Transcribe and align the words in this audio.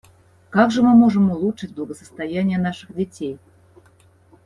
Как 0.49 0.71
же 0.71 0.81
мы 0.81 0.95
можем 0.95 1.29
улучшить 1.29 1.75
благосостояние 1.75 2.57
наших 2.57 2.91
детей? 2.95 3.37